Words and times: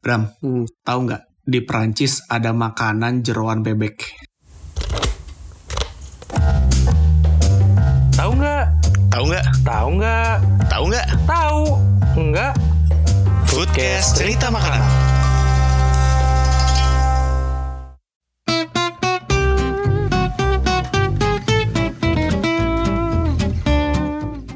Bram, 0.00 0.32
Hmm. 0.40 0.64
tahu 0.80 1.12
nggak 1.12 1.44
di 1.44 1.60
Prancis 1.60 2.24
ada 2.24 2.56
makanan 2.56 3.20
jeroan 3.20 3.60
bebek? 3.60 4.00
Tahu 8.16 8.32
nggak? 8.32 8.64
Tahu 9.12 9.24
nggak? 9.28 9.44
Tahu 9.60 9.88
nggak? 10.00 10.34
Tahu 10.72 10.84
nggak? 10.88 11.06
Tahu 11.28 11.60
nggak? 12.16 12.52
Foodcast 13.44 14.16
cerita 14.16 14.48
makanan. 14.48 14.80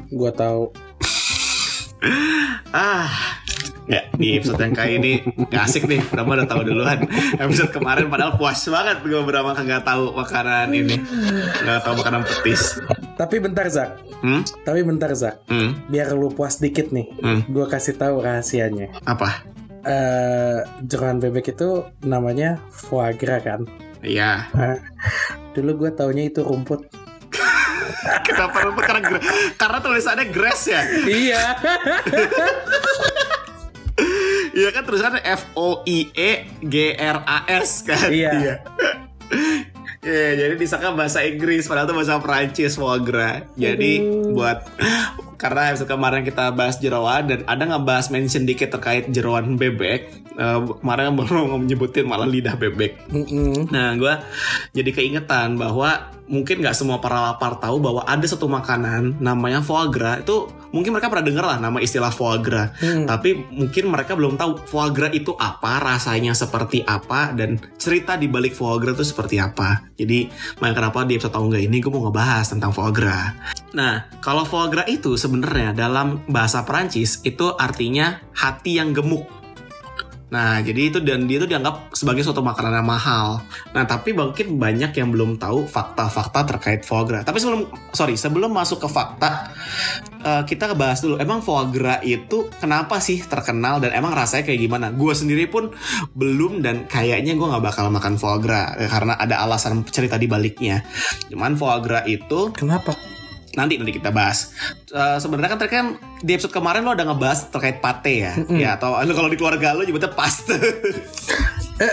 Gua 0.09 0.33
tahu. 0.33 0.73
Ah, 2.73 3.44
ya 3.85 4.01
di 4.17 4.41
episode 4.41 4.57
yang 4.61 4.73
kali 4.73 4.91
ini 4.97 5.11
nggak 5.21 5.61
asik 5.61 5.85
nih. 5.85 6.01
Brahma 6.09 6.41
udah 6.41 6.47
tahu 6.49 6.61
duluan. 6.65 6.99
Episode 7.37 7.71
kemarin 7.73 8.09
padahal 8.09 8.33
puas 8.37 8.61
banget 8.65 8.97
gue 9.05 9.21
Brahma 9.21 9.53
kagak 9.53 9.85
tahu 9.85 10.13
makanan 10.17 10.73
ini, 10.73 10.95
nggak 11.63 11.81
tahu 11.85 11.93
makanan 12.01 12.21
petis. 12.25 12.81
Tapi 13.15 13.39
bentar 13.39 13.65
Zak. 13.71 14.01
Hmm? 14.19 14.43
Tapi 14.65 14.83
bentar 14.83 15.13
Zak. 15.15 15.47
Hmm? 15.47 15.77
Biar 15.87 16.11
lu 16.11 16.33
puas 16.33 16.59
dikit 16.59 16.91
nih. 16.91 17.07
Hmm? 17.23 17.39
Gua 17.47 17.69
kasih 17.71 17.95
tahu 17.95 18.19
rahasianya. 18.19 18.91
Apa? 19.07 19.47
Eh, 19.85 20.59
jeroan 20.83 21.21
bebek 21.21 21.53
itu 21.55 21.85
namanya 22.03 22.57
foie 22.73 23.13
gras 23.15 23.45
kan. 23.45 23.63
Iya. 24.01 24.49
Nah, 24.53 24.77
dulu 25.53 25.85
gue 25.85 25.91
taunya 25.93 26.25
itu 26.25 26.41
rumput. 26.41 26.89
Kenapa 28.27 28.65
lupa? 28.65 28.81
Karena, 28.81 29.21
karena 29.57 29.77
tulisannya 29.81 30.25
grass 30.33 30.69
ya. 30.69 30.81
iya. 31.05 31.43
Iya 34.55 34.71
kan 34.71 34.87
tulisannya 34.87 35.19
F 35.19 35.51
O 35.59 35.83
I 35.83 36.15
E 36.15 36.31
G 36.63 36.95
R 36.95 37.19
A 37.27 37.43
S 37.59 37.83
kan. 37.83 38.07
Iya. 38.07 38.63
Iya, 39.99 40.29
jadi 40.39 40.53
disangka 40.55 40.95
bahasa 40.95 41.27
Inggris 41.27 41.67
padahal 41.67 41.91
itu 41.91 41.95
bahasa 41.99 42.23
Prancis 42.23 42.79
foie 42.79 43.03
gras. 43.03 43.43
Jadi 43.59 43.99
buat 44.31 44.63
karena 45.35 45.71
episode 45.71 45.89
kemarin 45.89 46.23
kita 46.23 46.51
bahas 46.51 46.77
jeroan 46.77 47.27
dan 47.27 47.39
ada 47.45 47.63
ngebahas 47.65 48.09
mention 48.09 48.43
dikit 48.43 48.71
terkait 48.71 49.07
jeroan 49.11 49.55
bebek. 49.55 50.11
Eh, 50.35 50.59
kemarin 50.81 51.15
baru 51.19 51.55
nyebutin 51.59 52.07
malah 52.07 52.27
lidah 52.27 52.55
bebek. 52.55 53.07
Mm-mm. 53.07 53.71
Nah, 53.71 53.95
gue 53.95 54.13
jadi 54.71 54.89
keingetan 54.91 55.55
bahwa 55.55 56.11
mungkin 56.25 56.57
nggak 56.57 56.73
semua 56.73 56.97
para 56.97 57.21
lapar 57.21 57.61
tahu 57.61 57.77
bahwa 57.77 58.01
ada 58.01 58.25
satu 58.25 58.49
makanan 58.49 59.21
namanya 59.21 59.61
foie 59.61 59.93
gras 59.93 60.25
itu 60.25 60.49
mungkin 60.73 60.97
mereka 60.97 61.05
pernah 61.05 61.21
denger 61.21 61.45
lah 61.45 61.57
nama 61.61 61.77
istilah 61.77 62.09
foie 62.09 62.41
gras 62.41 62.73
Hmm. 62.81 63.05
tapi 63.05 63.37
mungkin 63.53 63.93
mereka 63.93 64.17
belum 64.17 64.33
tahu 64.33 64.57
foie 64.65 64.89
gras 64.89 65.13
itu 65.13 65.37
apa 65.37 65.77
rasanya 65.77 66.33
seperti 66.33 66.81
apa 66.81 67.29
dan 67.29 67.61
cerita 67.77 68.17
di 68.17 68.25
balik 68.25 68.57
foie 68.57 68.73
gras 68.81 68.97
itu 68.97 69.05
seperti 69.05 69.37
apa 69.37 69.85
jadi 69.93 70.25
makanya 70.57 70.75
kenapa 70.81 71.05
di 71.05 71.13
episode 71.13 71.29
tahu 71.29 71.45
nggak 71.53 71.61
ini 71.61 71.77
gue 71.77 71.91
mau 71.93 72.09
ngebahas 72.09 72.45
tentang 72.49 72.73
foie 72.73 72.89
gras 72.89 73.29
nah 73.75 74.07
kalau 74.23 74.47
foie 74.47 74.71
gras 74.71 74.87
itu 74.87 75.19
sebenarnya 75.19 75.75
dalam 75.75 76.23
bahasa 76.31 76.63
Perancis 76.63 77.19
itu 77.27 77.51
artinya 77.59 78.23
hati 78.31 78.79
yang 78.79 78.95
gemuk 78.95 79.27
Nah, 80.35 80.57
jadi 80.59 80.91
itu 80.91 80.99
dan 80.99 81.29
dia 81.29 81.37
itu 81.37 81.47
dianggap 81.47 81.95
sebagai 81.95 82.25
suatu 82.25 82.43
makanan 82.43 82.81
yang 82.81 82.89
mahal. 82.89 83.39
Nah, 83.77 83.87
tapi 83.87 84.11
mungkin 84.11 84.59
banyak 84.59 84.91
yang 84.91 85.13
belum 85.13 85.39
tahu 85.39 85.63
fakta-fakta 85.63 86.43
terkait 86.43 86.81
foie 86.81 87.07
gras. 87.07 87.23
Tapi 87.23 87.39
sebelum 87.39 87.69
sorry, 87.95 88.19
sebelum 88.19 88.51
masuk 88.51 88.83
ke 88.83 88.89
fakta, 88.91 89.53
eh, 90.25 90.43
kita 90.43 90.75
bahas 90.75 90.99
dulu. 90.99 91.21
Emang 91.21 91.39
foie 91.39 91.71
gras 91.71 92.03
itu 92.03 92.51
kenapa 92.57 92.99
sih 92.99 93.23
terkenal 93.23 93.79
dan 93.79 93.95
emang 93.95 94.11
rasanya 94.11 94.49
kayak 94.49 94.59
gimana? 94.65 94.91
Gue 94.91 95.15
sendiri 95.15 95.47
pun 95.47 95.71
belum 96.17 96.59
dan 96.59 96.89
kayaknya 96.89 97.37
gue 97.39 97.47
nggak 97.47 97.63
bakal 97.63 97.87
makan 97.87 98.19
foie 98.19 98.41
gras 98.43 98.75
eh, 98.75 98.91
karena 98.91 99.15
ada 99.15 99.39
alasan 99.39 99.87
cerita 99.87 100.19
di 100.19 100.27
baliknya. 100.27 100.83
Cuman 101.31 101.55
foie 101.55 101.79
gras 101.85 102.03
itu 102.11 102.51
Kenapa? 102.51 103.14
Nanti 103.55 103.75
nanti 103.75 103.91
kita 103.91 104.11
bahas. 104.11 104.51
Eh, 104.87 105.17
Sebenarnya 105.17 105.51
kan 105.51 105.59
tadi 105.59 105.71
kan 105.71 105.87
di 106.19 106.31
episode 106.31 106.51
kemarin 106.51 106.83
lo 106.83 106.91
udah 106.91 107.07
ngebahas 107.07 107.49
terkait 107.49 107.79
pate 107.79 108.13
ya, 108.21 108.33
ya 108.51 108.69
atau 108.75 108.95
lo 108.95 109.11
kalau 109.11 109.27
di 109.27 109.35
keluarga 109.35 109.71
lo 109.71 109.81
nyebutnya 109.81 110.11
paste. 110.11 110.55
Eh, 111.75 111.91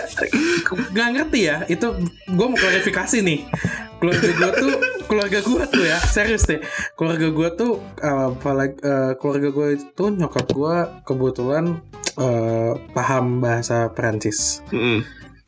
gak 0.94 1.08
ngerti 1.10 1.40
ya. 1.42 1.66
Itu 1.66 1.90
gue 2.28 2.46
mau 2.46 2.54
klarifikasi 2.54 3.18
nih. 3.18 3.50
Keluarga 3.98 4.30
gue 4.30 4.50
tuh, 4.52 4.72
keluarga 5.06 5.38
gue 5.38 5.62
tuh 5.68 5.82
ya, 5.82 5.98
serius 5.98 6.46
deh. 6.46 6.62
Keluarga 6.94 7.30
gue 7.30 7.48
tuh, 7.54 7.72
eh, 7.98 8.26
apalagi 8.30 8.78
eh, 8.78 9.12
keluarga 9.18 9.48
gue 9.50 9.66
itu 9.74 10.04
nyokap 10.12 10.46
gue 10.50 10.74
kebetulan 11.02 11.82
eh, 12.14 12.72
paham 12.90 13.38
bahasa 13.38 13.90
Perancis. 13.90 14.62
Mm-mm, 14.70 15.02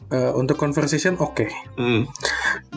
Eh, 0.05 0.31
untuk 0.37 0.61
conversation 0.61 1.17
oke. 1.17 1.49
mm. 1.75 2.03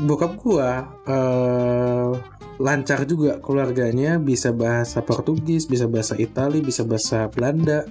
Bokap 0.06 0.40
gue 0.40 0.70
eh, 1.06 2.10
lancar 2.58 3.06
juga 3.06 3.38
keluarganya, 3.38 4.18
bisa 4.18 4.50
bahasa 4.50 5.02
Portugis, 5.06 5.70
bisa 5.70 5.86
bahasa 5.86 6.18
Itali, 6.18 6.62
bisa 6.62 6.82
bahasa 6.84 7.30
Belanda, 7.30 7.86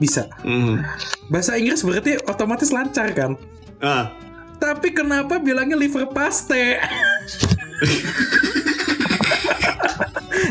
bisa. 0.00 0.32
Mm. 0.40 0.80
Bahasa 1.28 1.60
Inggris 1.60 1.84
berarti 1.84 2.16
otomatis 2.24 2.72
lancar 2.72 3.12
kan? 3.12 3.36
Ah, 3.80 4.12
Tapi 4.60 4.92
kenapa 4.92 5.40
bilangnya 5.40 5.72
liver 5.72 6.04
paste? 6.12 6.76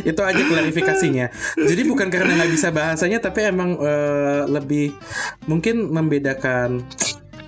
Itu 0.09 0.21
aja 0.25 0.41
klarifikasinya. 0.41 1.29
Jadi 1.57 1.81
bukan 1.85 2.09
karena 2.09 2.41
nggak 2.41 2.51
bisa 2.53 2.73
bahasanya, 2.73 3.21
tapi 3.21 3.45
emang 3.45 3.77
eh, 3.77 4.49
lebih 4.49 4.97
mungkin 5.45 5.93
membedakan 5.93 6.81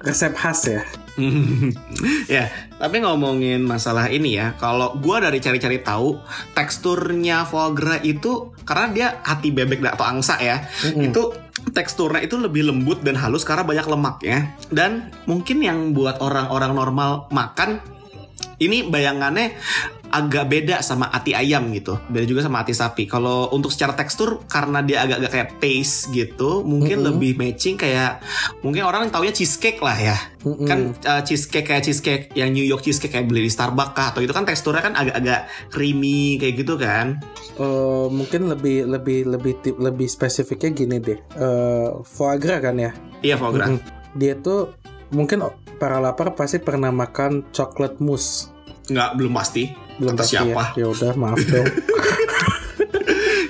resep 0.06 0.33
khas 0.38 0.62
ya. 0.69 0.81
ya, 2.35 2.47
tapi 2.79 3.03
ngomongin 3.03 3.63
masalah 3.67 4.07
ini 4.07 4.39
ya, 4.39 4.55
kalau 4.55 4.95
gua 4.99 5.19
dari 5.19 5.44
cari-cari 5.44 5.83
tahu 5.83 6.17
teksturnya 6.55 7.44
foie 7.44 7.75
gras 7.75 8.01
itu 8.03 8.55
karena 8.63 8.88
dia 8.91 9.07
hati 9.25 9.51
bebek 9.51 9.83
atau 9.91 10.07
angsa 10.07 10.39
ya, 10.39 10.63
itu 10.95 11.35
teksturnya 11.69 12.25
itu 12.25 12.41
lebih 12.41 12.73
lembut 12.73 13.05
dan 13.05 13.13
halus 13.19 13.45
karena 13.45 13.61
banyak 13.61 13.85
lemaknya 13.85 14.57
dan 14.73 15.13
mungkin 15.29 15.61
yang 15.61 15.94
buat 15.94 16.17
orang-orang 16.17 16.73
normal 16.73 17.11
makan 17.29 17.77
ini 18.57 18.85
bayangannya 18.89 19.53
agak 20.11 20.51
beda 20.51 20.83
sama 20.83 21.07
ati 21.07 21.31
ayam 21.31 21.72
gitu. 21.72 21.95
Beda 22.11 22.27
juga 22.27 22.44
sama 22.44 22.61
ati 22.61 22.75
sapi. 22.75 23.07
Kalau 23.07 23.47
untuk 23.55 23.72
secara 23.72 23.95
tekstur 23.95 24.44
karena 24.45 24.83
dia 24.83 25.07
agak-agak 25.07 25.31
kayak 25.31 25.49
paste 25.63 26.11
gitu, 26.11 26.61
mungkin 26.67 27.01
Mm-mm. 27.01 27.16
lebih 27.16 27.39
matching 27.39 27.79
kayak 27.79 28.19
mungkin 28.61 28.83
orang 28.83 29.07
taunya 29.07 29.31
cheesecake 29.31 29.79
lah 29.79 29.95
ya. 29.95 30.17
Mm-mm. 30.44 30.67
Kan 30.67 30.79
uh, 31.07 31.23
cheesecake 31.23 31.66
kayak 31.66 31.88
cheesecake 31.88 32.35
yang 32.35 32.51
New 32.51 32.63
York 32.67 32.83
cheesecake 32.83 33.16
kayak 33.16 33.31
beli 33.31 33.47
di 33.47 33.51
Starbucks 33.51 33.95
kah 33.95 34.11
atau 34.11 34.19
itu 34.19 34.35
kan 34.35 34.44
teksturnya 34.44 34.83
kan 34.83 34.94
agak-agak 35.00 35.47
creamy 35.71 36.35
kayak 36.38 36.59
gitu 36.59 36.75
kan. 36.75 37.23
Eh, 37.55 38.07
mungkin 38.11 38.51
lebih 38.51 38.83
lebih 38.91 39.31
lebih 39.31 39.53
tip- 39.63 39.79
lebih 39.79 40.11
spesifiknya 40.11 40.75
gini 40.75 40.97
deh. 41.00 41.19
Eh, 41.39 41.89
foie 42.03 42.35
gras 42.35 42.59
kan 42.59 42.75
ya. 42.75 42.91
Iya, 43.23 43.39
foie 43.39 43.55
gras. 43.55 43.71
Mm-mm. 43.71 43.79
Dia 44.19 44.35
tuh 44.35 44.75
mungkin 45.16 45.44
para 45.79 45.97
lapar 46.03 46.35
pasti 46.35 46.59
pernah 46.59 46.91
makan 46.91 47.50
coklat 47.55 48.03
mousse. 48.03 48.51
Nggak 48.91 49.09
belum 49.17 49.33
pasti. 49.33 49.63
Belum 50.01 50.17
Kata 50.17 50.22
pasti 50.25 50.35
siapa? 50.35 50.63
ya. 50.73 50.85
Udah 50.89 51.13
maaf 51.13 51.38
dong. 51.39 51.67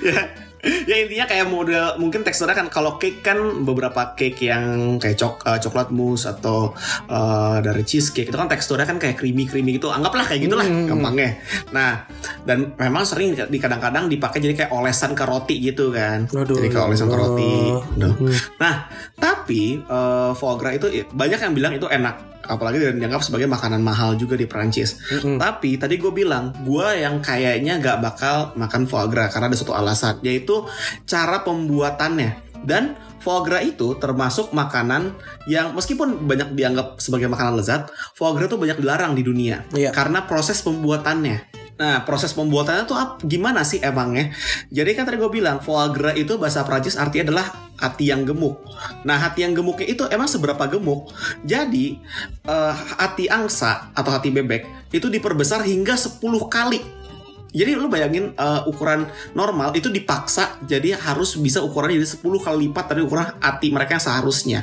ya 0.02 0.20
ya 0.62 0.94
intinya 0.96 1.26
kayak 1.26 1.46
model 1.48 1.98
mungkin 1.98 2.22
teksturnya 2.22 2.54
kan 2.54 2.70
kalau 2.70 2.94
cake 2.94 3.18
kan 3.18 3.34
beberapa 3.66 4.14
cake 4.14 4.46
yang 4.46 4.94
kayak 4.94 5.18
cok 5.18 5.42
eh, 5.42 5.58
coklat 5.58 5.90
mousse 5.90 6.30
atau 6.30 6.70
eh, 7.06 7.56
dari 7.58 7.82
cheesecake 7.82 8.30
itu 8.30 8.36
kan 8.36 8.46
teksturnya 8.46 8.86
kan 8.86 8.94
kayak 8.94 9.18
creamy 9.18 9.42
creamy 9.42 9.74
gitu 9.74 9.90
anggaplah 9.90 10.22
kayak 10.22 10.46
gitulah 10.46 10.62
Hmm. 10.62 10.86
gampangnya 10.86 11.34
nah 11.70 12.06
dan 12.46 12.78
memang 12.78 13.02
sering 13.02 13.34
di 13.34 13.58
kadang-kadang 13.58 14.06
dipakai 14.06 14.38
jadi 14.38 14.54
kayak 14.56 14.70
olesan 14.70 15.18
ke 15.18 15.24
roti 15.24 15.58
gitu 15.58 15.90
kan 15.90 16.30
Aduh, 16.30 16.54
jadi 16.54 16.68
kayak 16.70 16.86
olesan 16.86 17.08
ke 17.08 17.16
roti. 17.16 17.54
Hmm. 17.98 18.14
Nah, 18.56 18.74
tapi 19.16 19.82
eh, 19.82 20.30
foie 20.32 20.56
gras 20.56 20.74
itu 20.76 20.86
banyak 21.10 21.38
yang 21.40 21.52
bilang 21.52 21.72
itu 21.72 21.86
enak. 21.86 22.41
Apalagi 22.52 22.76
dan 22.78 23.00
dianggap 23.00 23.24
sebagai 23.24 23.48
makanan 23.48 23.80
mahal 23.80 24.14
juga 24.14 24.36
di 24.36 24.44
Perancis. 24.44 25.00
Mm-mm. 25.08 25.40
Tapi 25.40 25.80
tadi 25.80 25.96
gue 25.96 26.12
bilang, 26.12 26.52
gue 26.62 26.86
yang 27.00 27.24
kayaknya 27.24 27.80
gak 27.80 27.98
bakal 28.04 28.52
makan 28.54 28.84
foie 28.84 29.08
gras 29.08 29.32
karena 29.32 29.48
ada 29.48 29.56
satu 29.56 29.72
alasan, 29.72 30.20
yaitu 30.20 30.68
cara 31.08 31.40
pembuatannya. 31.40 32.52
Dan 32.62 32.94
foie 33.18 33.42
gras 33.42 33.64
itu 33.64 33.96
termasuk 33.98 34.52
makanan 34.52 35.16
yang 35.48 35.72
meskipun 35.74 36.28
banyak 36.28 36.54
dianggap 36.54 37.00
sebagai 37.00 37.26
makanan 37.26 37.58
lezat, 37.58 37.88
foie 38.14 38.36
gras 38.36 38.46
itu 38.46 38.58
banyak 38.60 38.78
dilarang 38.78 39.16
di 39.16 39.22
dunia 39.24 39.64
Iya. 39.72 39.90
karena 39.90 40.28
proses 40.28 40.60
pembuatannya. 40.60 41.61
Nah, 41.80 42.04
proses 42.06 42.30
pembuatannya 42.36 42.84
tuh 42.84 42.94
ap- 42.94 43.20
gimana 43.24 43.66
sih 43.66 43.82
emangnya? 43.82 44.30
Jadi 44.68 44.90
kan 44.94 45.08
tadi 45.08 45.18
gue 45.18 45.32
bilang 45.32 45.58
foie 45.58 46.14
itu 46.20 46.36
bahasa 46.38 46.62
Prancis 46.62 46.94
artinya 46.94 47.32
adalah 47.32 47.46
hati 47.80 48.12
yang 48.12 48.22
gemuk. 48.22 48.62
Nah, 49.02 49.18
hati 49.18 49.42
yang 49.42 49.56
gemuknya 49.56 49.88
itu 49.90 50.06
emang 50.06 50.30
seberapa 50.30 50.62
gemuk? 50.70 51.10
Jadi 51.42 51.98
eh, 52.46 52.74
hati 52.98 53.26
angsa 53.26 53.90
atau 53.96 54.10
hati 54.14 54.30
bebek 54.30 54.92
itu 54.94 55.08
diperbesar 55.08 55.64
hingga 55.66 55.96
10 55.98 56.46
kali. 56.46 57.01
Jadi 57.52 57.76
lu 57.76 57.86
bayangin 57.92 58.32
uh, 58.34 58.64
ukuran 58.64 59.04
normal 59.36 59.76
itu 59.76 59.92
dipaksa 59.92 60.56
jadi 60.64 60.96
harus 60.96 61.36
bisa 61.36 61.60
ukurannya 61.60 62.00
jadi 62.00 62.08
10 62.24 62.24
kali 62.24 62.56
lipat 62.68 62.84
dari 62.96 63.04
ukuran 63.04 63.28
hati 63.38 63.68
mereka 63.68 64.00
yang 64.00 64.04
seharusnya. 64.04 64.60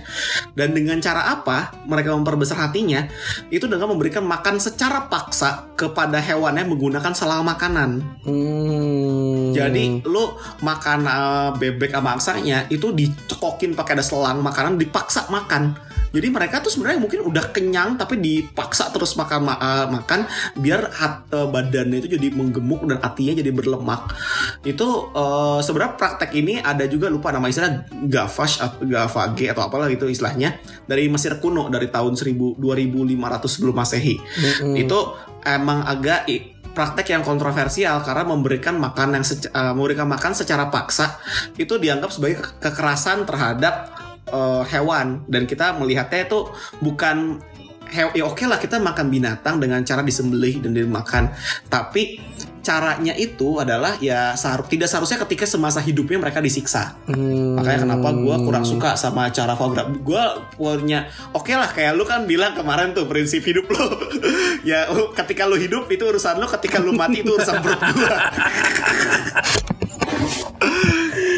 Dan 0.58 0.74
dengan 0.74 0.98
cara 0.98 1.30
apa 1.30 1.86
mereka 1.86 2.18
memperbesar 2.18 2.58
hatinya? 2.58 3.06
Itu 3.54 3.70
dengan 3.70 3.94
memberikan 3.94 4.26
makan 4.26 4.58
secara 4.58 5.06
paksa 5.06 5.70
kepada 5.78 6.18
hewannya 6.18 6.66
menggunakan 6.66 7.14
selang 7.14 7.46
makanan. 7.46 8.02
Hmm. 8.26 9.54
Jadi 9.54 10.02
lu 10.06 10.34
makan 10.66 11.00
uh, 11.06 11.50
bebek 11.56 11.94
sama 11.94 12.18
angsanya 12.18 12.66
itu 12.74 12.90
dicekokin 12.90 13.78
pakai 13.78 14.02
ada 14.02 14.06
selang 14.06 14.42
makanan 14.42 14.82
dipaksa 14.82 15.30
makan. 15.30 15.89
Jadi 16.10 16.28
mereka 16.34 16.60
tuh 16.60 16.74
sebenarnya 16.74 17.00
mungkin 17.02 17.22
udah 17.26 17.54
kenyang 17.54 17.96
tapi 17.96 18.18
dipaksa 18.18 18.90
terus 18.90 19.14
makan 19.14 19.46
ma- 19.46 19.60
uh, 19.62 19.86
makan 19.90 20.26
biar 20.58 20.90
hat, 20.90 21.30
uh, 21.30 21.48
badannya 21.50 22.02
itu 22.02 22.18
jadi 22.18 22.34
menggemuk 22.34 22.86
dan 22.90 22.98
hatinya 23.00 23.38
jadi 23.40 23.52
berlemak. 23.54 24.14
Itu 24.66 25.14
uh, 25.14 25.60
sebenarnya 25.62 25.94
praktek 26.00 26.32
ini 26.34 26.58
ada 26.60 26.86
juga 26.90 27.08
lupa 27.08 27.30
nama 27.30 27.46
istilah 27.48 27.86
gavash 28.10 28.62
atau 28.62 28.86
gavage 28.86 29.46
atau 29.50 29.62
apalah 29.66 29.86
gitu 29.90 30.10
istilahnya 30.10 30.58
dari 30.86 31.06
Mesir 31.10 31.38
kuno 31.38 31.70
dari 31.70 31.90
tahun 31.90 32.18
1000 32.18 32.58
2500 32.58 33.46
sebelum 33.46 33.76
Masehi. 33.78 34.16
Mm-mm. 34.18 34.76
Itu 34.76 35.16
emang 35.46 35.86
agak 35.86 36.26
i- 36.30 36.58
praktek 36.70 37.12
yang 37.12 37.24
kontroversial 37.26 38.00
karena 38.06 38.24
memberikan 38.24 38.78
makan 38.78 39.20
yang 39.20 39.26
uh, 39.26 39.74
memberikan 39.74 40.08
makan 40.08 40.32
secara 40.38 40.70
paksa 40.70 41.18
itu 41.58 41.76
dianggap 41.76 42.14
sebagai 42.14 42.40
ke- 42.40 42.56
kekerasan 42.70 43.26
terhadap 43.26 43.90
uh, 44.30 44.64
hewan 44.64 45.26
dan 45.26 45.44
kita 45.44 45.74
melihatnya 45.74 46.26
itu 46.26 46.50
bukan 46.80 47.42
he- 47.88 48.14
ya 48.14 48.24
oke 48.24 48.44
lah 48.44 48.56
kita 48.56 48.78
makan 48.78 49.10
binatang 49.10 49.58
dengan 49.58 49.82
cara 49.82 50.00
disembelih 50.00 50.62
dan 50.62 50.72
dimakan 50.72 51.34
tapi 51.66 52.22
caranya 52.60 53.16
itu 53.16 53.58
adalah 53.58 53.98
ya 53.98 54.36
seharu- 54.36 54.68
tidak 54.68 54.86
seharusnya 54.86 55.18
ketika 55.24 55.48
semasa 55.48 55.80
hidupnya 55.80 56.20
mereka 56.20 56.38
disiksa 56.38 56.94
Hmm. 57.10 57.58
Makanya 57.58 57.80
kenapa 57.82 58.14
gue 58.14 58.36
kurang 58.40 58.62
suka 58.62 58.94
sama 58.94 59.28
cara 59.30 59.52
gras. 59.52 59.90
Gue 59.98 60.24
punya, 60.54 61.04
oke 61.32 61.50
lah 61.50 61.66
kayak 61.68 61.92
lu 61.92 62.06
kan 62.06 62.24
bilang 62.24 62.54
kemarin 62.54 62.94
tuh 62.94 63.04
prinsip 63.04 63.42
hidup 63.42 63.66
lo. 63.66 63.84
ya 64.70 64.86
lu- 64.88 65.12
ketika 65.12 65.44
lu 65.44 65.58
hidup 65.58 65.90
itu 65.90 66.06
urusan 66.06 66.38
lo, 66.38 66.46
ketika 66.48 66.78
lu 66.78 66.94
mati 66.94 67.20
itu 67.20 67.32
urusan 67.32 67.58
perut 67.60 67.82
gue. 67.82 68.16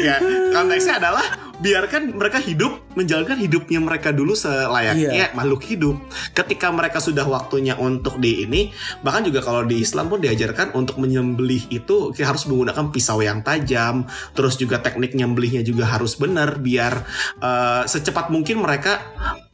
ya 0.06 0.16
konteksnya 0.52 0.98
adalah 0.98 1.24
biarkan 1.62 2.18
mereka 2.18 2.42
hidup 2.42 2.82
menjalankan 2.98 3.38
hidupnya 3.38 3.78
mereka 3.78 4.10
dulu 4.10 4.34
selayaknya 4.34 5.30
makhluk 5.32 5.62
hidup. 5.64 5.96
Ketika 6.34 6.68
mereka 6.74 6.98
sudah 6.98 7.24
waktunya 7.24 7.78
untuk 7.78 8.18
di 8.18 8.44
ini, 8.44 8.74
bahkan 9.00 9.22
juga 9.22 9.40
kalau 9.40 9.62
di 9.62 9.80
Islam 9.80 10.10
pun 10.10 10.18
diajarkan 10.20 10.74
untuk 10.74 10.98
menyembelih 10.98 11.70
itu 11.70 12.10
kita 12.12 12.34
harus 12.34 12.44
menggunakan 12.50 12.90
pisau 12.90 13.22
yang 13.22 13.40
tajam, 13.46 14.04
terus 14.34 14.58
juga 14.58 14.82
teknik 14.82 15.14
nyembelihnya 15.14 15.62
juga 15.62 15.88
harus 15.88 16.18
benar 16.18 16.58
biar 16.58 17.06
eh, 17.40 17.82
secepat 17.86 18.28
mungkin 18.28 18.60
mereka 18.60 19.00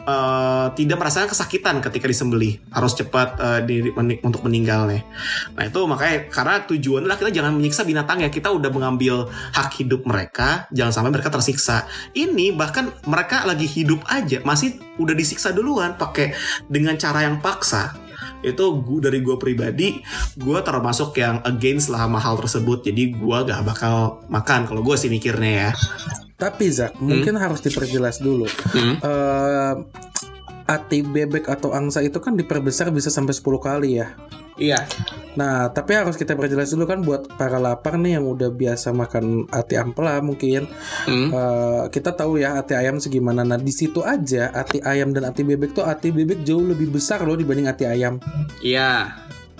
eh, 0.08 0.66
tidak 0.72 0.96
merasakan 0.96 1.28
kesakitan 1.28 1.84
ketika 1.84 2.08
disembelih. 2.08 2.56
Harus 2.72 2.96
cepat 2.96 3.36
eh, 3.36 3.60
di- 3.68 3.92
meni- 3.92 4.20
untuk 4.24 4.40
meninggalnya. 4.48 5.04
Nah 5.52 5.64
itu 5.68 5.80
makanya 5.84 6.32
karena 6.32 6.64
tujuan 6.64 7.04
adalah 7.04 7.20
kita 7.20 7.30
jangan 7.30 7.52
menyiksa 7.52 7.84
binatang 7.84 8.24
ya. 8.24 8.32
Kita 8.32 8.48
udah 8.48 8.72
mengambil 8.72 9.28
hak 9.52 9.84
hidup 9.84 10.08
mereka 10.08 10.64
jangan 10.72 10.92
sampai 10.96 11.12
mereka 11.12 11.28
tersiksa. 11.28 11.84
Ini 12.16 12.56
bahkan 12.56 12.88
mereka 13.04 13.44
lagi 13.44 13.68
hidup 13.68 14.00
aja 14.08 14.40
masih 14.42 14.80
udah 14.96 15.12
disiksa 15.12 15.52
duluan 15.52 15.94
pakai 16.00 16.32
dengan 16.66 16.96
cara 16.96 17.28
yang 17.28 17.44
paksa. 17.44 17.92
Itu 18.38 18.78
gu- 18.86 19.02
dari 19.02 19.18
gue 19.18 19.34
pribadi 19.34 19.98
gue 20.38 20.58
termasuk 20.62 21.18
yang 21.18 21.42
against 21.42 21.90
lah 21.90 22.06
sama 22.06 22.22
hal 22.22 22.38
tersebut. 22.38 22.86
Jadi 22.86 23.18
gue 23.18 23.38
gak 23.44 23.66
bakal 23.66 24.22
makan. 24.30 24.70
Kalau 24.70 24.80
gue 24.86 24.94
sih 24.94 25.10
mikirnya 25.10 25.50
ya 25.50 25.70
Tapi 26.38 26.70
Zak, 26.70 27.02
mungkin 27.02 27.34
harus 27.34 27.58
diperjelas 27.58 28.22
dulu. 28.22 28.46
Hmm. 28.70 28.94
Eh, 29.02 29.74
ati 30.70 31.02
bebek 31.02 31.50
atau 31.50 31.74
angsa 31.74 31.98
itu 32.04 32.22
kan 32.22 32.38
diperbesar 32.38 32.94
bisa 32.94 33.10
sampai 33.10 33.34
10 33.34 33.58
kali 33.58 33.90
ya. 33.98 34.14
iya 34.58 34.84
Nah, 35.38 35.70
tapi 35.70 35.94
harus 35.94 36.18
kita 36.18 36.34
perjelas 36.34 36.74
dulu 36.74 36.84
kan 36.86 36.98
buat 37.06 37.30
para 37.38 37.62
lapar 37.62 37.94
nih 37.94 38.18
yang 38.18 38.26
udah 38.26 38.50
biasa 38.50 38.90
makan 38.90 39.46
ati 39.54 39.78
ampela 39.78 40.18
mungkin. 40.18 40.66
Hmm. 41.06 41.30
Eh, 41.30 41.82
kita 41.94 42.14
tahu 42.14 42.42
ya 42.42 42.58
ati 42.58 42.74
ayam 42.74 42.98
segimana. 42.98 43.46
Nah, 43.46 43.58
di 43.58 43.70
situ 43.70 44.02
aja 44.02 44.50
ati 44.50 44.82
ayam 44.82 45.14
dan 45.14 45.30
ati 45.30 45.46
bebek 45.46 45.78
tuh 45.78 45.86
ati 45.86 46.10
bebek 46.10 46.42
jauh 46.42 46.62
lebih 46.62 46.90
besar 46.90 47.22
loh 47.22 47.38
dibanding 47.38 47.70
ati 47.70 47.86
ayam. 47.86 48.18
iya 48.62 49.14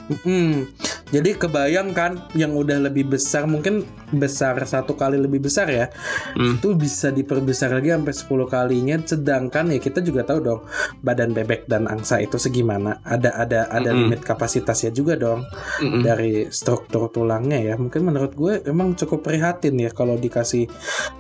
Mm-mm. 0.08 0.66
Jadi 1.08 1.40
kebayang 1.40 1.96
kan 1.96 2.28
yang 2.32 2.52
udah 2.52 2.84
lebih 2.84 3.08
besar 3.08 3.48
mungkin 3.48 3.80
besar 4.08 4.60
satu 4.60 4.92
kali 4.92 5.16
lebih 5.16 5.40
besar 5.40 5.64
ya 5.66 5.88
Hmm. 6.28 6.54
itu 6.54 6.76
bisa 6.76 7.08
diperbesar 7.08 7.72
lagi 7.72 7.88
sampai 7.88 8.12
10 8.12 8.28
kalinya 8.46 8.96
sedangkan 9.00 9.72
ya 9.72 9.80
kita 9.80 10.00
juga 10.00 10.22
tahu 10.22 10.38
dong 10.38 10.60
badan 11.00 11.32
bebek 11.32 11.64
dan 11.64 11.88
angsa 11.88 12.20
itu 12.20 12.36
segimana 12.36 13.00
ada 13.02 13.32
ada 13.34 13.64
ada 13.66 13.90
Mm-mm. 13.90 14.12
limit 14.12 14.20
kapasitasnya 14.20 14.92
juga 14.92 15.16
dong 15.16 15.48
Mm-mm. 15.80 16.04
dari 16.04 16.46
struktur 16.48 17.08
tulangnya 17.08 17.58
ya 17.58 17.74
mungkin 17.74 18.04
menurut 18.04 18.32
gue 18.32 18.60
emang 18.64 18.92
cukup 18.94 19.24
prihatin 19.24 19.76
ya 19.76 19.88
kalau 19.88 20.14
dikasih 20.14 20.68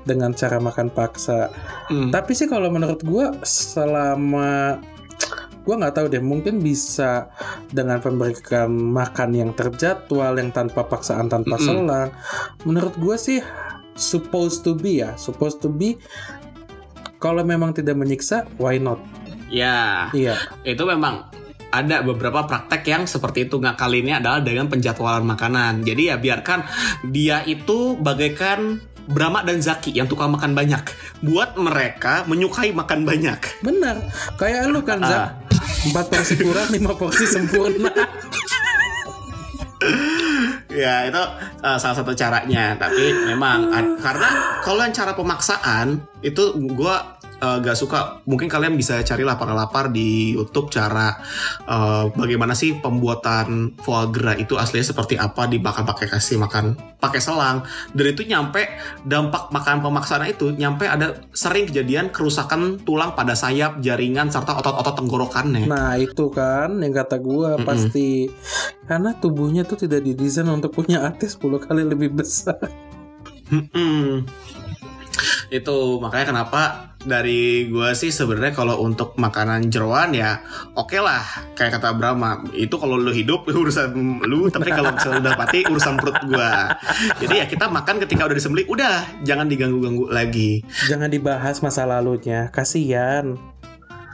dengan 0.04 0.32
cara 0.32 0.58
makan 0.58 0.88
paksa 0.88 1.48
Hmm. 1.88 2.12
tapi 2.12 2.36
sih 2.36 2.44
kalau 2.44 2.68
menurut 2.68 3.00
gue 3.00 3.26
selama 3.42 4.76
gue 5.68 5.76
nggak 5.76 6.00
tahu 6.00 6.06
deh 6.08 6.24
mungkin 6.24 6.64
bisa 6.64 7.28
dengan 7.68 8.00
memberikan 8.00 8.72
makan 8.72 9.36
yang 9.36 9.50
terjadwal 9.52 10.40
yang 10.40 10.48
tanpa 10.48 10.88
paksaan 10.88 11.28
tanpa 11.28 11.60
Mm-mm. 11.60 11.84
selang 11.84 12.08
menurut 12.64 12.96
gue 12.96 13.16
sih 13.20 13.44
supposed 13.92 14.64
to 14.64 14.72
be 14.72 15.04
ya 15.04 15.12
supposed 15.20 15.60
to 15.60 15.68
be 15.68 16.00
kalau 17.20 17.44
memang 17.44 17.76
tidak 17.76 18.00
menyiksa 18.00 18.48
why 18.56 18.80
not 18.80 18.96
ya 19.52 20.08
iya 20.16 20.40
itu 20.64 20.80
memang 20.88 21.28
ada 21.68 22.00
beberapa 22.00 22.48
praktek 22.48 22.80
yang 22.88 23.04
seperti 23.04 23.44
itu 23.44 23.60
ngakalinnya 23.60 24.24
adalah 24.24 24.40
dengan 24.40 24.72
penjadwalan 24.72 25.20
makanan. 25.28 25.84
Jadi 25.84 26.08
ya 26.08 26.16
biarkan 26.16 26.64
dia 27.12 27.44
itu 27.44 27.92
bagaikan 28.00 28.80
Brahma 29.04 29.44
dan 29.44 29.60
Zaki 29.60 29.92
yang 29.92 30.08
tukang 30.08 30.32
makan 30.32 30.56
banyak. 30.56 30.80
Buat 31.20 31.60
mereka 31.60 32.24
menyukai 32.24 32.72
makan 32.72 33.04
banyak. 33.04 33.60
benar 33.60 34.00
kayak 34.40 34.72
lu 34.72 34.80
kan. 34.80 35.04
Zak 35.04 35.48
empat 35.86 36.06
porsi 36.10 36.34
kurang 36.36 36.68
lima 36.70 36.92
porsi 36.94 37.24
sempurna 37.24 37.92
Ya 40.68 41.06
itu 41.10 41.18
uh, 41.62 41.78
salah 41.78 41.96
satu 42.02 42.14
caranya. 42.14 42.74
Tapi 42.78 43.10
memang 43.26 43.70
ad- 43.70 43.98
karena 43.98 44.30
kalau 44.62 44.82
yang 44.82 44.94
cara 44.94 45.10
pemaksaan 45.14 45.98
itu 46.22 46.54
gua 46.74 47.17
uh, 47.42 47.58
gak 47.62 47.78
suka. 47.78 48.22
Mungkin 48.26 48.46
kalian 48.50 48.74
bisa 48.74 49.00
carilah 49.02 49.38
para 49.38 49.54
lapar 49.54 49.90
di 49.90 50.34
YouTube 50.34 50.70
cara 50.70 51.18
uh, 51.66 52.10
bagaimana 52.14 52.54
sih 52.54 52.78
pembuatan 52.78 53.78
foie 53.82 54.08
gras 54.10 54.36
itu 54.38 54.54
aslinya 54.58 54.86
seperti 54.86 55.14
apa 55.18 55.46
dimakan 55.46 55.84
pakai 55.86 56.06
kasih 56.10 56.38
makan 56.38 56.78
pakai 56.98 57.20
selang. 57.22 57.62
Dan 57.94 58.06
itu 58.14 58.22
nyampe 58.26 58.66
dampak 59.06 59.50
makan 59.54 59.82
pemaksaan 59.82 60.26
itu 60.30 60.54
nyampe 60.54 60.86
ada 60.86 61.22
sering 61.30 61.70
kejadian 61.70 62.10
kerusakan 62.10 62.82
tulang 62.82 63.14
pada 63.14 63.38
sayap, 63.38 63.78
jaringan 63.78 64.30
serta 64.30 64.58
otot-otot 64.58 64.98
tenggorokannya. 64.98 65.70
Nah 65.70 65.94
itu 65.98 66.30
kan 66.30 66.82
yang 66.82 66.94
kata 66.94 67.22
gue 67.22 67.50
Mm-mm. 67.54 67.66
pasti 67.66 68.26
karena 68.90 69.14
tubuhnya 69.14 69.62
tuh 69.62 69.78
tidak 69.78 70.02
didesain 70.02 70.48
untuk 70.48 70.74
punya 70.74 71.06
hati 71.06 71.30
10 71.30 71.38
kali 71.60 71.82
lebih 71.86 72.18
besar. 72.18 72.58
Hmm. 73.48 74.28
Itu 75.48 75.98
makanya 76.00 76.36
kenapa 76.36 76.60
dari 77.08 77.66
gue 77.72 77.90
sih 77.96 78.12
sebenarnya 78.12 78.54
kalau 78.54 78.84
untuk 78.84 79.16
makanan 79.16 79.72
jeroan 79.72 80.12
ya 80.12 80.44
oke 80.76 81.00
lah 81.00 81.24
kayak 81.56 81.80
kata 81.80 81.96
Brahma. 81.96 82.44
Itu 82.52 82.76
kalau 82.76 83.00
lu 83.00 83.10
hidup 83.10 83.48
urusan 83.50 84.22
lu. 84.28 84.52
Tapi 84.52 84.70
kalau 84.70 84.92
udah 84.94 85.34
mati 85.34 85.64
urusan 85.64 85.96
perut 85.98 86.20
gue 86.28 86.50
jadi 87.18 87.44
ya 87.44 87.46
kita 87.48 87.70
makan 87.70 88.02
ketika 88.04 88.28
udah 88.28 88.36
disembelih 88.36 88.66
udah. 88.68 89.24
Jangan 89.24 89.46
diganggu-ganggu 89.48 90.10
lagi. 90.12 90.62
Jangan 90.86 91.08
dibahas 91.08 91.64
masa 91.64 91.88
lalunya, 91.88 92.52
kasihan. 92.52 93.38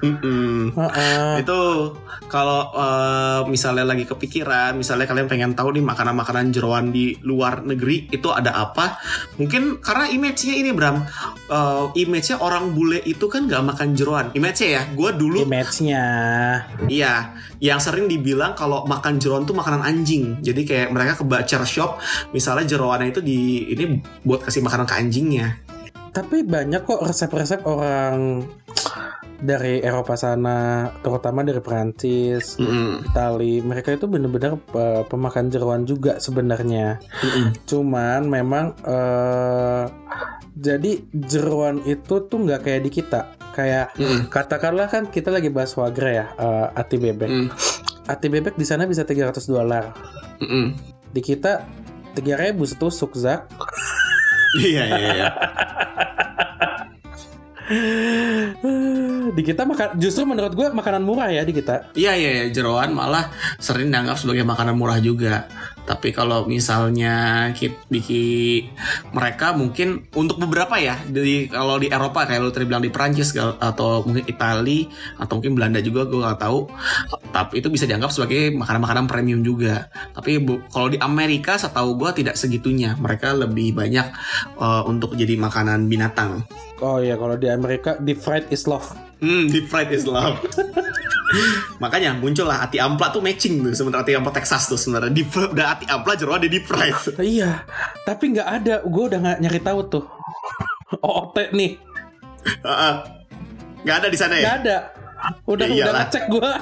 Mm-mm. 0.05 0.77
Heeh. 0.77 1.33
itu 1.41 1.61
kalau 2.29 2.69
eh, 2.75 3.41
misalnya 3.49 3.89
lagi 3.89 4.05
kepikiran 4.05 4.77
misalnya 4.77 5.09
kalian 5.09 5.29
pengen 5.31 5.53
tahu 5.57 5.73
nih 5.77 5.85
makanan-makanan 5.85 6.53
jeroan 6.53 6.93
di 6.93 7.17
luar 7.25 7.65
negeri 7.65 8.11
itu 8.13 8.29
ada 8.29 8.53
apa 8.59 9.01
mungkin 9.41 9.81
karena 9.81 10.11
image-nya 10.13 10.55
ini 10.61 10.71
Bram 10.77 11.01
eh, 11.49 11.85
image-nya 11.97 12.43
orang 12.43 12.77
bule 12.77 13.01
itu 13.05 13.25
kan 13.31 13.49
nggak 13.49 13.63
makan 13.65 13.89
jeroan 13.97 14.27
image-nya 14.37 14.69
ya 14.69 14.83
gue 14.93 15.11
dulu 15.17 15.39
Image-nya. 15.47 16.05
iya 16.91 17.33
yang 17.63 17.81
sering 17.81 18.11
dibilang 18.11 18.53
kalau 18.53 18.85
makan 18.85 19.17
jeroan 19.17 19.49
tuh 19.49 19.57
makanan 19.57 19.81
anjing 19.81 20.37
jadi 20.45 20.61
kayak 20.67 20.89
mereka 20.93 21.13
ke 21.21 21.25
butcher 21.25 21.63
shop 21.65 21.97
misalnya 22.35 22.69
jeroannya 22.69 23.09
itu 23.15 23.21
di 23.25 23.71
ini 23.73 24.01
buat 24.27 24.45
kasih 24.45 24.61
makanan 24.61 24.85
ke 24.85 24.95
anjingnya 24.99 25.49
Tapi 26.15 26.47
banyak 26.47 26.87
kok 26.87 27.03
resep-resep 27.03 27.67
orang 27.67 28.47
dari 29.41 29.83
Eropa 29.83 30.15
sana, 30.15 30.91
terutama 31.03 31.43
dari 31.43 31.59
Perancis, 31.59 32.61
Mm-mm. 32.61 33.07
Itali, 33.11 33.61
mereka 33.65 33.95
itu 33.95 34.07
bener-bener 34.07 34.59
eh, 34.77 35.03
pemakan 35.07 35.51
jeroan 35.51 35.83
juga 35.89 36.23
sebenarnya. 36.23 37.03
Mm-mm. 37.03 37.47
Cuman 37.67 38.29
memang 38.31 38.75
eh 38.87 39.85
jadi 40.55 41.03
jeroan 41.27 41.83
itu 41.83 42.31
tuh 42.31 42.39
nggak 42.47 42.63
kayak 42.63 42.83
di 42.87 42.91
kita. 42.91 43.35
Kayak 43.55 43.95
Mm-mm. 43.99 44.31
katakanlah 44.31 44.87
kan 44.87 45.11
kita 45.11 45.31
lagi 45.35 45.51
bahas 45.51 45.75
gras 45.75 46.15
ya, 46.15 46.27
eh, 46.39 46.67
ati 46.79 46.97
bebek. 46.99 47.31
Mm. 47.31 47.49
Ati 48.05 48.27
bebek 48.29 48.55
di 48.55 48.67
sana 48.67 48.87
bisa 48.87 49.03
300 49.03 49.45
dolar. 49.51 49.95
Mm-mm. 50.43 50.75
Di 51.11 51.21
kita 51.23 51.67
3000 52.15 52.55
setusuk 52.63 53.19
zak. 53.19 53.51
Iya 54.55 54.83
iya 54.87 55.09
iya. 55.19 55.29
di 59.33 59.43
kita 59.47 59.65
makan 59.65 59.97
justru 59.97 60.29
menurut 60.29 60.53
gue 60.53 60.67
makanan 60.75 61.01
murah 61.01 61.33
ya 61.33 61.41
di 61.47 61.55
kita. 61.57 61.95
Iya 61.97 62.13
iya 62.19 62.31
iya. 62.37 62.45
jeroan 62.53 62.93
malah 62.93 63.33
sering 63.57 63.89
dianggap 63.89 64.21
sebagai 64.21 64.45
makanan 64.45 64.75
murah 64.77 64.99
juga. 65.01 65.49
Tapi 65.85 66.17
kalau 66.17 66.49
misalnya 66.49 67.49
kita 67.53 67.77
bikin 67.93 68.73
mereka 69.13 69.53
mungkin 69.53 70.09
untuk 70.17 70.41
beberapa 70.41 70.81
ya 70.81 70.97
di 71.05 71.45
kalau 71.47 71.77
di 71.77 71.93
Eropa 71.93 72.25
kayak 72.25 72.41
lu 72.41 72.49
tadi 72.49 72.65
bilang 72.65 72.81
di 72.81 72.89
Prancis 72.89 73.37
atau 73.37 74.01
mungkin 74.01 74.25
Itali 74.25 74.89
atau 75.21 75.37
mungkin 75.37 75.53
Belanda 75.53 75.85
juga 75.85 76.09
gue 76.09 76.25
nggak 76.25 76.41
tahu. 76.41 76.59
Tapi 77.31 77.61
itu 77.61 77.69
bisa 77.69 77.85
dianggap 77.85 78.11
sebagai 78.11 78.57
makanan-makanan 78.57 79.05
premium 79.05 79.45
juga. 79.45 79.93
Tapi 80.17 80.41
bu- 80.41 80.65
kalau 80.73 80.89
di 80.89 80.97
Amerika 80.97 81.61
setahu 81.61 82.01
gue 82.01 82.25
tidak 82.25 82.41
segitunya. 82.41 82.97
Mereka 82.97 83.37
lebih 83.37 83.77
banyak 83.77 84.07
eh, 84.57 84.83
untuk 84.89 85.13
jadi 85.15 85.37
makanan 85.37 85.85
binatang. 85.87 86.49
Oh 86.81 86.99
iya 86.99 87.15
kalau 87.21 87.37
di 87.37 87.53
Amerika 87.53 88.01
deep 88.01 88.25
fried 88.25 88.49
is 88.49 88.65
love. 88.65 88.89
Hmm, 89.21 89.53
deep 89.53 89.69
fried 89.69 89.93
is 89.93 90.09
love. 90.09 90.41
Makanya 91.79 92.17
muncullah 92.17 92.63
ati 92.63 92.79
ampla 92.79 93.11
tuh 93.11 93.21
matching 93.21 93.61
tuh 93.61 93.73
sebenarnya 93.75 94.03
ati 94.07 94.13
ampla 94.17 94.33
Texas 94.33 94.71
tuh 94.71 94.79
sebenarnya 94.79 95.11
deep 95.13 95.31
udah 95.31 95.67
ati 95.79 95.85
ampla 95.87 96.13
jeroan 96.15 96.41
di 96.43 96.49
deep 96.51 96.65
fried. 96.67 96.95
Iya, 97.35 97.65
tapi 98.07 98.33
nggak 98.37 98.49
ada. 98.49 98.75
Gue 98.87 99.05
udah 99.11 99.19
nggak 99.21 99.39
nyari 99.43 99.61
tahu 99.61 99.81
tuh. 99.89 100.05
OOT 101.03 101.51
nih, 101.57 101.75
Heeh. 102.63 102.95
Nggak 103.83 103.97
ada 103.99 104.09
di 104.09 104.19
sana 104.19 104.35
nggak 104.39 104.47
ya? 104.47 104.61
ada. 104.63 104.77
Udah 105.49 105.67
Ya 105.67 105.85
udah 105.89 105.95
ngecek 106.05 106.25
gue. 106.31 106.51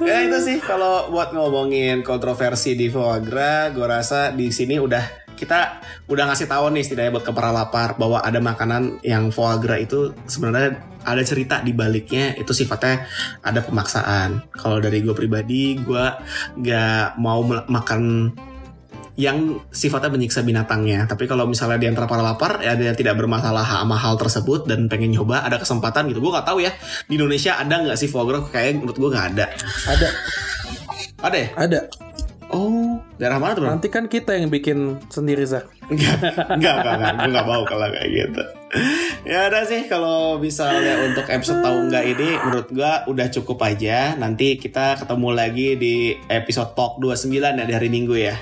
Ya 0.00 0.24
itu 0.24 0.38
sih 0.40 0.58
kalau 0.64 1.12
buat 1.12 1.36
ngomongin 1.36 2.00
kontroversi 2.00 2.72
di 2.72 2.88
foie 2.88 3.20
gras, 3.20 3.68
gue 3.76 3.84
rasa 3.84 4.32
di 4.32 4.48
sini 4.48 4.80
udah 4.80 5.29
kita 5.40 5.80
udah 6.04 6.28
ngasih 6.28 6.44
tahu 6.44 6.68
nih 6.76 6.84
setidaknya 6.84 7.16
buat 7.16 7.24
kepala 7.24 7.48
lapar 7.48 7.96
bahwa 7.96 8.20
ada 8.20 8.36
makanan 8.44 9.00
yang 9.00 9.32
foie 9.32 9.56
gras 9.56 9.80
itu 9.80 10.12
sebenarnya 10.28 10.84
ada 11.00 11.22
cerita 11.24 11.64
di 11.64 11.72
baliknya 11.72 12.36
itu 12.36 12.52
sifatnya 12.52 13.08
ada 13.40 13.64
pemaksaan. 13.64 14.52
Kalau 14.52 14.84
dari 14.84 15.00
gue 15.00 15.16
pribadi, 15.16 15.80
gue 15.80 16.04
nggak 16.60 17.16
mau 17.16 17.40
makan 17.72 18.32
yang 19.16 19.60
sifatnya 19.72 20.12
menyiksa 20.12 20.44
binatangnya. 20.44 21.08
Tapi 21.08 21.24
kalau 21.24 21.48
misalnya 21.48 21.80
di 21.80 21.88
antara 21.88 22.04
para 22.04 22.20
lapar, 22.20 22.60
ya 22.60 22.76
ada 22.76 22.92
yang 22.92 22.96
tidak 22.96 23.16
bermasalah 23.16 23.64
sama 23.64 23.96
hal 23.96 24.16
tersebut 24.20 24.68
dan 24.68 24.88
pengen 24.92 25.16
nyoba, 25.16 25.44
ada 25.44 25.56
kesempatan 25.56 26.08
gitu. 26.12 26.20
Gue 26.20 26.32
nggak 26.36 26.46
tahu 26.48 26.60
ya 26.60 26.72
di 27.08 27.16
Indonesia 27.16 27.56
ada 27.56 27.80
nggak 27.80 27.96
sih 27.96 28.08
foie 28.08 28.28
gras? 28.28 28.48
Kayak 28.52 28.84
menurut 28.84 28.96
gue 28.96 29.10
nggak 29.12 29.26
ada. 29.36 29.46
Ada, 29.88 30.08
Ada 31.20 31.36
ya? 31.36 31.48
ada. 31.56 31.80
Oh, 32.50 32.98
daerah 33.14 33.38
mana 33.38 33.54
tuh? 33.54 33.62
Bang? 33.62 33.78
Nanti 33.78 33.88
kan 33.94 34.10
kita 34.10 34.34
yang 34.34 34.50
bikin 34.50 34.98
sendiri 35.06 35.46
Zak. 35.46 35.70
Enggak, 35.86 36.18
enggak, 36.58 36.74
enggak, 36.82 36.94
enggak. 36.98 37.12
Gue 37.14 37.28
nggak 37.30 37.46
mau 37.46 37.62
kalau 37.62 37.86
kayak 37.94 38.10
gitu. 38.10 38.42
Ya 39.22 39.46
udah 39.46 39.62
sih, 39.66 39.86
kalau 39.86 40.38
misalnya 40.42 40.98
untuk 41.06 41.30
episode 41.30 41.62
tahu 41.62 41.90
nggak 41.90 42.04
ini, 42.10 42.28
menurut 42.42 42.68
gue 42.74 42.92
udah 43.06 43.26
cukup 43.30 43.58
aja. 43.62 44.18
Nanti 44.18 44.58
kita 44.58 44.98
ketemu 44.98 45.28
lagi 45.30 45.68
di 45.78 45.94
episode 46.26 46.74
Talk 46.74 46.98
29 46.98 47.30
ya 47.30 47.64
di 47.66 47.74
hari 47.74 47.86
Minggu 47.86 48.18
ya. 48.18 48.34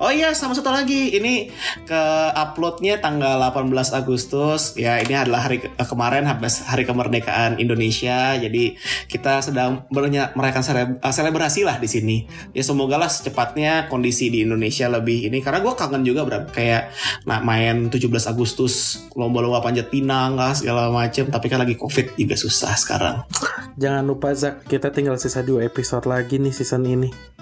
Oh 0.00 0.08
iya, 0.08 0.32
sama 0.32 0.56
satu 0.56 0.72
lagi. 0.72 1.12
Ini 1.12 1.52
ke 1.84 2.02
uploadnya 2.32 2.98
tanggal 2.98 3.36
18 3.36 3.92
Agustus. 3.92 4.72
Ya, 4.74 4.96
ini 4.96 5.12
adalah 5.12 5.44
hari 5.44 5.60
ke- 5.60 5.68
kemarin 5.76 6.24
habis 6.24 6.64
hari 6.64 6.88
kemerdekaan 6.88 7.60
Indonesia. 7.60 8.32
Jadi 8.34 8.80
kita 9.06 9.44
sedang 9.44 9.84
merayakan 9.92 10.64
sele- 10.64 10.96
eh, 10.96 11.12
selebrasi 11.12 11.68
lah 11.68 11.76
di 11.76 11.88
sini. 11.88 12.16
Ya 12.56 12.64
semoga 12.64 12.96
lah 12.96 13.12
secepatnya 13.12 13.86
kondisi 13.86 14.32
di 14.32 14.40
Indonesia 14.40 14.88
lebih 14.88 15.28
ini 15.28 15.44
karena 15.44 15.60
gue 15.60 15.72
kangen 15.74 16.02
juga 16.02 16.24
Bram 16.24 16.48
kayak 16.48 16.92
nah, 17.24 17.40
main 17.40 17.92
17 17.92 18.24
Agustus 18.26 19.04
lomba-lomba 19.12 19.60
panjat 19.60 19.88
pinang 19.88 20.36
lah 20.36 20.56
segala 20.56 20.88
macem 20.88 21.28
tapi 21.28 21.46
kan 21.48 21.60
lagi 21.60 21.76
covid 21.76 22.16
juga 22.16 22.36
susah 22.36 22.72
sekarang 22.76 23.22
Jangan 23.80 24.04
lupa 24.04 24.32
Zak, 24.36 24.66
kita 24.68 24.92
tinggal 24.92 25.16
sisa 25.16 25.40
dua 25.40 25.64
episode 25.64 26.04
lagi 26.04 26.36
nih 26.36 26.52
season 26.52 26.84
ini. 26.84 27.39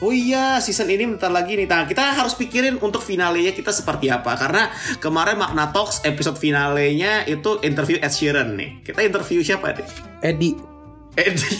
Oh 0.00 0.16
iya, 0.16 0.56
season 0.64 0.88
ini 0.88 1.04
bentar 1.04 1.28
lagi 1.28 1.60
nih. 1.60 1.68
Nah, 1.68 1.84
kita 1.84 2.16
harus 2.16 2.32
pikirin 2.32 2.80
untuk 2.80 3.04
finalenya 3.04 3.52
kita 3.52 3.68
seperti 3.68 4.08
apa. 4.08 4.32
Karena 4.32 4.72
kemarin 4.96 5.36
Magna 5.36 5.68
Talks 5.68 6.00
episode 6.08 6.40
finalenya 6.40 7.28
itu 7.28 7.60
interview 7.60 8.00
Ed 8.00 8.08
Sheeran 8.08 8.56
nih. 8.56 8.80
Kita 8.80 9.04
interview 9.04 9.44
siapa 9.44 9.76
nih? 9.76 9.84
Edi, 10.24 10.56
Edi, 11.20 11.52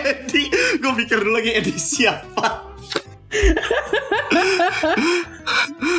Edi. 0.00 0.42
Gue 0.80 0.92
pikir 1.04 1.20
dulu 1.20 1.36
lagi 1.36 1.52
Edi 1.52 1.76
siapa. 1.76 2.72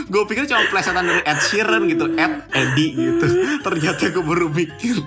gue 0.09 0.23
pikir 0.25 0.49
cuma 0.49 0.65
plesetan 0.73 1.05
dari 1.05 1.21
Ed 1.21 1.39
Sheeran 1.45 1.85
gitu, 1.85 2.09
Ed, 2.17 2.49
Edi 2.49 2.87
gitu. 2.97 3.25
Ternyata 3.61 4.09
gue 4.09 4.25
baru 4.25 4.49
mikir. 4.49 5.05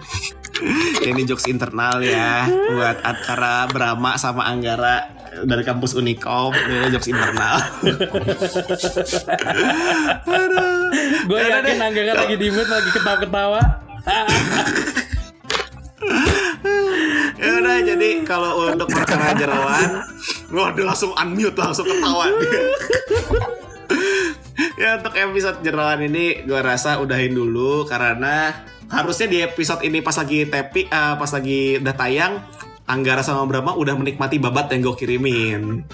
Ini 1.02 1.22
jokes 1.26 1.46
internal 1.46 2.02
ya 2.02 2.46
buat 2.46 3.02
acara 3.02 3.66
Brahma 3.70 4.18
sama 4.18 4.46
Anggara 4.46 5.17
dari 5.44 5.62
kampus 5.64 5.94
Unicom 5.94 6.52
ini 6.54 6.88
jokes 6.92 7.08
internal. 7.10 7.58
gue 11.28 11.38
Ya 11.38 11.60
yakin. 11.60 11.76
Angga 11.78 12.02
lagi 12.14 12.36
di 12.36 12.48
mood 12.48 12.68
lagi 12.68 12.90
ketawa-ketawa. 12.92 13.62
ya 17.38 17.50
udah 17.60 17.76
jadi 17.84 18.08
kalau 18.24 18.66
untuk 18.66 18.88
perkara 18.90 19.36
jeroan 19.36 20.02
waduh 20.50 20.84
langsung 20.88 21.12
unmute 21.14 21.58
langsung 21.58 21.84
ketawa 21.86 22.26
dia. 22.40 22.62
ya 24.80 24.98
untuk 24.98 25.14
episode 25.14 25.58
jeroan 25.62 26.00
ini 26.08 26.42
gue 26.46 26.60
rasa 26.62 26.98
udahin 26.98 27.34
dulu 27.36 27.86
karena 27.86 28.64
harusnya 28.88 29.26
di 29.28 29.38
episode 29.44 29.84
ini 29.84 30.00
pas 30.00 30.16
lagi 30.16 30.48
tepi 30.48 30.88
eh, 30.88 31.14
pas 31.14 31.30
lagi 31.30 31.76
udah 31.78 31.94
tayang 31.94 32.32
Anggara 32.88 33.20
sama 33.20 33.44
Brahma 33.44 33.76
udah 33.76 33.92
menikmati 33.94 34.40
babat 34.40 34.72
yang 34.72 34.88
gue 34.88 34.96
kirimin. 34.96 35.84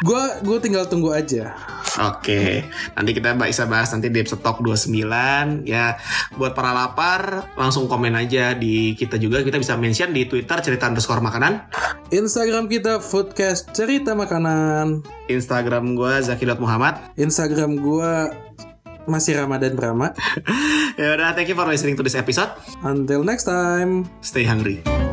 Gue 0.00 0.22
gue 0.40 0.58
tinggal 0.64 0.88
tunggu 0.88 1.12
aja. 1.12 1.52
Oke, 1.98 2.62
nanti 2.94 3.10
kita 3.10 3.34
bisa 3.34 3.66
bahas 3.66 3.90
nanti 3.90 4.08
di 4.08 4.22
episode 4.22 4.40
Talk 4.40 4.62
29 4.64 5.68
ya. 5.68 5.98
Buat 6.38 6.54
para 6.54 6.70
lapar, 6.70 7.52
langsung 7.58 7.90
komen 7.90 8.14
aja 8.14 8.54
di 8.54 8.96
kita 8.96 9.20
juga. 9.20 9.42
Kita 9.42 9.58
bisa 9.58 9.74
mention 9.76 10.14
di 10.14 10.24
Twitter 10.24 10.56
cerita 10.62 10.88
underscore 10.88 11.20
makanan. 11.20 11.68
Instagram 12.08 12.70
kita 12.70 13.02
Foodcast 13.02 13.74
Cerita 13.76 14.16
Makanan. 14.16 15.04
Instagram 15.28 15.98
gue 15.98 16.12
Zaki.Muhammad. 16.24 17.12
Instagram 17.20 17.76
gue 17.76 18.12
masih 19.08 19.40
Ramadan 19.40 19.74
Brahma. 19.74 20.12
Ya 20.98 21.14
udah, 21.14 21.30
thank 21.30 21.46
you 21.46 21.54
for 21.54 21.62
listening 21.62 21.94
to 21.94 22.02
this 22.02 22.18
episode. 22.18 22.50
Until 22.82 23.22
next 23.22 23.46
time. 23.46 24.10
Stay 24.18 24.42
hungry. 24.42 25.07